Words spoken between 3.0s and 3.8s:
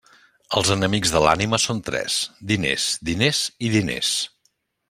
diners i